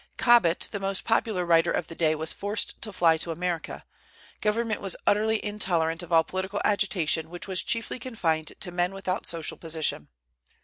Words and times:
Cobbett, 0.17 0.67
the 0.71 0.79
most 0.79 1.03
popular 1.03 1.45
writer 1.45 1.69
of 1.71 1.85
the 1.85 1.93
day, 1.93 2.15
was 2.15 2.33
forced 2.33 2.81
to 2.81 2.91
fly 2.91 3.17
to 3.17 3.29
America. 3.29 3.85
Government 4.41 4.81
was 4.81 4.95
utterly 5.05 5.39
intolerant 5.45 6.01
of 6.01 6.11
all 6.11 6.23
political 6.23 6.59
agitation, 6.65 7.29
which 7.29 7.47
was 7.47 7.61
chiefly 7.61 7.99
confined 7.99 8.53
to 8.61 8.71
men 8.71 8.95
without 8.95 9.27
social 9.27 9.57
position. 9.57 10.07